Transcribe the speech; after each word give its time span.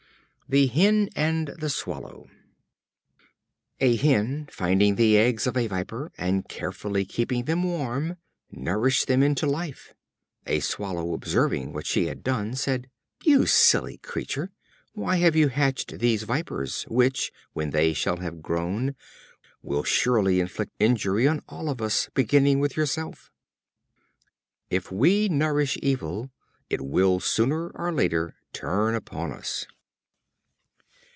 The 0.51 0.67
Hen 0.67 1.07
and 1.15 1.55
the 1.61 1.69
Swallow. 1.69 2.27
A 3.79 3.95
Hen 3.95 4.49
finding 4.51 4.95
the 4.95 5.17
eggs 5.17 5.47
of 5.47 5.55
a 5.55 5.67
viper, 5.67 6.11
and 6.17 6.45
carefully 6.49 7.05
keeping 7.05 7.45
them 7.45 7.63
warm, 7.63 8.17
nourished 8.51 9.07
them 9.07 9.23
into 9.23 9.45
life. 9.47 9.93
A 10.45 10.59
Swallow 10.59 11.13
observing 11.13 11.71
what 11.71 11.87
she 11.87 12.07
had 12.07 12.21
done, 12.21 12.55
said: 12.57 12.89
"You 13.23 13.45
silly 13.45 13.97
creature! 13.99 14.51
Why 14.93 15.15
have 15.19 15.37
you 15.37 15.47
hatched 15.47 15.99
these 15.99 16.23
vipers, 16.23 16.83
which, 16.89 17.31
when 17.53 17.69
they 17.69 17.93
shall 17.93 18.17
have 18.17 18.41
grown, 18.41 18.95
will 19.63 19.83
surely 19.85 20.41
inflict 20.41 20.73
injury 20.79 21.29
on 21.29 21.41
all 21.47 21.69
of 21.69 21.81
us, 21.81 22.09
beginning 22.13 22.59
with 22.59 22.75
yourself?" 22.75 23.31
If 24.69 24.91
we 24.91 25.29
nourish 25.29 25.77
evil, 25.81 26.29
it 26.69 26.81
will 26.81 27.21
sooner 27.21 27.69
or 27.69 27.93
later 27.93 28.35
turn 28.51 28.95
upon 28.95 29.31
us. 29.31 29.65